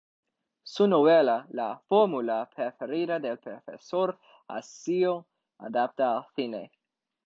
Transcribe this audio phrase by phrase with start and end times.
[0.63, 5.27] Su novela "La fórmula preferida del profesor" ha sido
[5.59, 6.71] adaptada al cine.